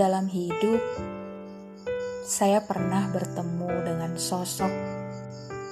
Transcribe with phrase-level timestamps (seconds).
[0.00, 0.80] Dalam hidup,
[2.24, 4.72] saya pernah bertemu dengan sosok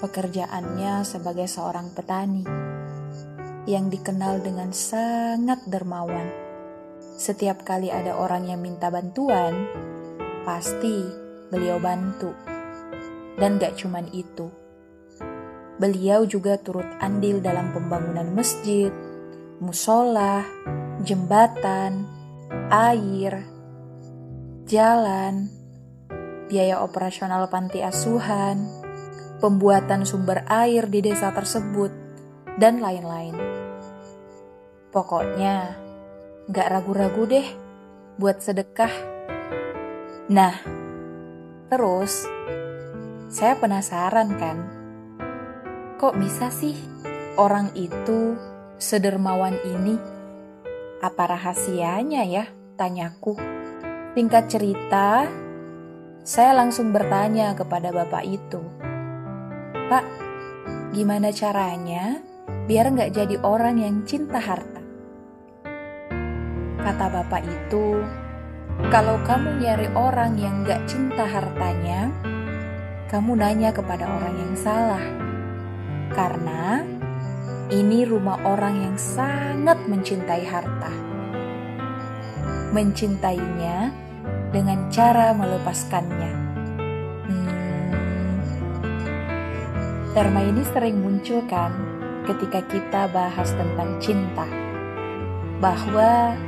[0.00, 2.40] pekerjaannya sebagai seorang petani
[3.68, 6.24] yang dikenal dengan sangat dermawan.
[7.20, 9.68] Setiap kali ada orang yang minta bantuan,
[10.48, 11.04] pasti
[11.52, 12.32] beliau bantu.
[13.36, 14.48] Dan gak cuman itu,
[15.76, 18.88] beliau juga turut andil dalam pembangunan masjid,
[19.60, 20.48] musola,
[21.04, 22.08] jembatan,
[22.72, 23.53] air,
[24.74, 25.46] jalan,
[26.50, 28.66] biaya operasional panti asuhan,
[29.38, 31.94] pembuatan sumber air di desa tersebut,
[32.58, 33.38] dan lain-lain.
[34.90, 35.78] Pokoknya,
[36.50, 37.46] gak ragu-ragu deh
[38.18, 38.90] buat sedekah.
[40.34, 40.58] Nah,
[41.70, 42.26] terus
[43.30, 44.58] saya penasaran kan,
[46.02, 46.74] kok bisa sih
[47.38, 48.34] orang itu
[48.82, 49.94] sedermawan ini?
[50.98, 52.50] Apa rahasianya ya?
[52.74, 53.53] Tanyaku.
[54.14, 55.26] Singkat cerita,
[56.22, 58.62] saya langsung bertanya kepada bapak itu.
[59.90, 60.06] Pak,
[60.94, 62.22] gimana caranya
[62.70, 64.78] biar nggak jadi orang yang cinta harta?
[66.78, 68.06] Kata bapak itu,
[68.86, 72.06] kalau kamu nyari orang yang nggak cinta hartanya,
[73.10, 75.02] kamu nanya kepada orang yang salah.
[76.14, 76.86] Karena
[77.74, 80.94] ini rumah orang yang sangat mencintai harta.
[82.70, 84.03] Mencintainya
[84.54, 86.32] dengan cara melepaskannya.
[87.26, 88.30] Hmm,
[90.14, 91.74] terma ini sering muncul kan
[92.22, 94.46] ketika kita bahas tentang cinta.
[95.58, 96.38] Bahwa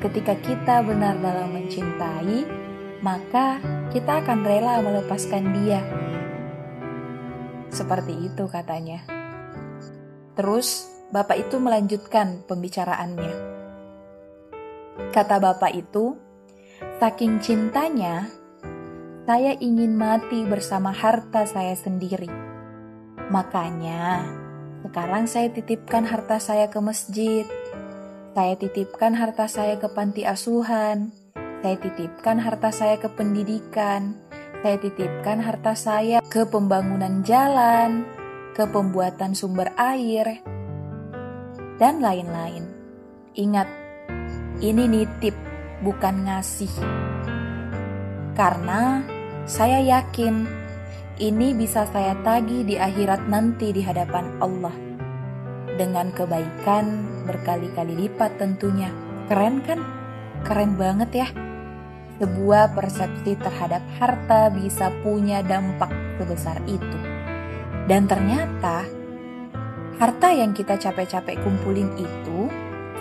[0.00, 2.48] ketika kita benar dalam mencintai,
[3.04, 3.60] maka
[3.92, 5.84] kita akan rela melepaskan dia.
[7.68, 9.04] Seperti itu katanya.
[10.32, 13.52] Terus bapak itu melanjutkan pembicaraannya.
[15.12, 16.16] Kata bapak itu,
[17.02, 18.30] saking cintanya,
[19.26, 22.30] saya ingin mati bersama harta saya sendiri.
[23.26, 24.22] Makanya,
[24.86, 27.42] sekarang saya titipkan harta saya ke masjid.
[28.38, 31.10] Saya titipkan harta saya ke panti asuhan
[31.62, 34.18] saya titipkan harta saya ke pendidikan,
[34.66, 38.02] saya titipkan harta saya ke pembangunan jalan,
[38.58, 40.42] ke pembuatan sumber air,
[41.78, 42.66] dan lain-lain.
[43.38, 43.70] Ingat,
[44.58, 45.38] ini nitip,
[45.82, 46.72] bukan ngasih.
[48.32, 49.02] Karena
[49.44, 50.46] saya yakin
[51.20, 54.74] ini bisa saya tagih di akhirat nanti di hadapan Allah.
[55.76, 58.88] Dengan kebaikan berkali-kali lipat tentunya.
[59.28, 59.80] Keren kan?
[60.42, 61.28] Keren banget ya
[62.22, 65.90] sebuah persepsi terhadap harta bisa punya dampak
[66.22, 66.98] sebesar itu.
[67.90, 68.86] Dan ternyata,
[69.98, 72.46] harta yang kita capek-capek kumpulin itu,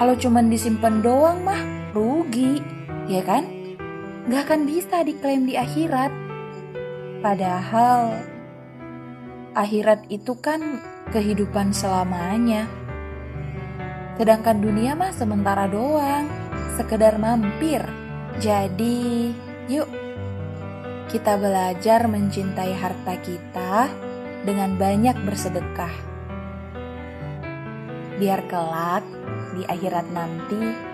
[0.00, 1.60] kalau cuman disimpan doang mah
[1.94, 2.62] rugi,
[3.10, 3.46] ya kan?
[4.30, 6.12] Gak akan bisa diklaim di akhirat.
[7.20, 8.16] Padahal,
[9.54, 10.80] akhirat itu kan
[11.10, 12.70] kehidupan selamanya.
[14.20, 16.28] Sedangkan dunia mah sementara doang,
[16.76, 17.80] sekedar mampir
[18.40, 19.34] jadi,
[19.68, 19.88] yuk
[21.10, 23.90] kita belajar mencintai harta kita
[24.46, 25.92] dengan banyak bersedekah.
[28.16, 29.04] Biar kelak
[29.58, 30.89] di akhirat nanti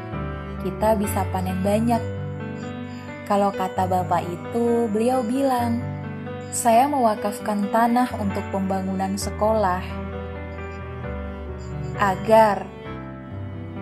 [0.66, 2.03] kita bisa panen banyak.
[3.31, 5.78] Kalau kata bapak itu, beliau bilang,
[6.50, 9.82] "Saya mewakafkan tanah untuk pembangunan sekolah
[12.03, 12.66] agar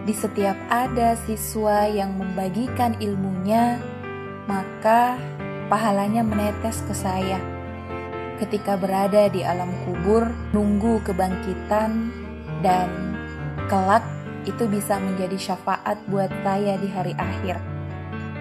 [0.04, 3.80] di setiap ada siswa yang membagikan ilmunya,
[4.44, 5.16] maka
[5.72, 7.40] pahalanya menetes ke saya.
[8.36, 12.12] Ketika berada di alam kubur, nunggu kebangkitan,
[12.60, 12.90] dan
[13.72, 14.04] kelak
[14.44, 17.56] itu bisa menjadi syafaat buat saya di hari akhir.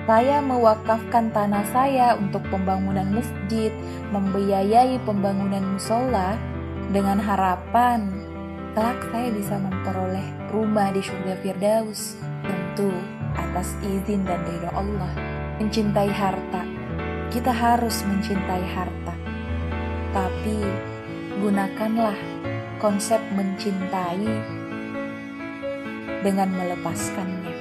[0.03, 3.71] Saya mewakafkan tanah saya untuk pembangunan masjid,
[4.11, 6.35] membiayai pembangunan musola
[6.91, 8.11] dengan harapan
[8.73, 12.17] kelak saya bisa memperoleh rumah di surga Firdaus.
[12.43, 12.89] Tentu
[13.37, 15.13] atas izin dan ridho Allah.
[15.61, 16.65] Mencintai harta,
[17.29, 19.13] kita harus mencintai harta.
[20.11, 20.57] Tapi
[21.39, 22.17] gunakanlah
[22.81, 24.27] konsep mencintai
[26.23, 27.53] dengan melepaskannya.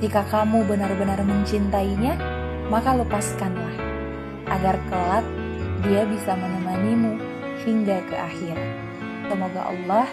[0.00, 2.16] Jika kamu benar-benar mencintainya,
[2.68, 3.76] maka lepaskanlah
[4.48, 5.26] agar kelak
[5.84, 7.16] dia bisa menemanimu
[7.64, 8.56] hingga ke akhir.
[9.28, 10.06] Semoga Allah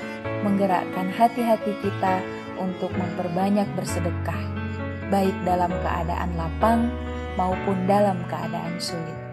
[0.43, 2.21] menggerakkan hati-hati kita
[2.59, 4.41] untuk memperbanyak bersedekah,
[5.11, 6.91] baik dalam keadaan lapang
[7.35, 9.26] maupun dalam keadaan sulit.